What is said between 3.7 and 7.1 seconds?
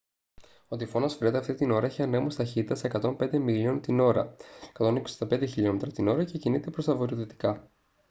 την ώρα 165 χλμ / ώρα και κινείται προς τα